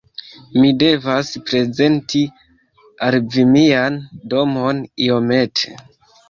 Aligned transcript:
Mi 0.61 0.69
devas 0.83 1.27
prezenti 1.49 2.21
al 3.09 3.19
vi 3.37 3.45
mian 3.51 4.01
domon 4.33 4.83
iomete. 5.11 5.77